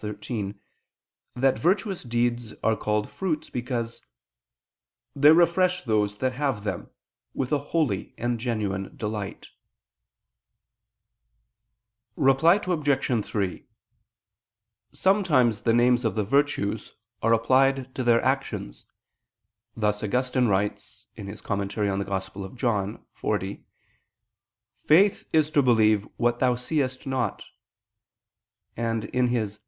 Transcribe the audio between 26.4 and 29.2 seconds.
seest not"; and (De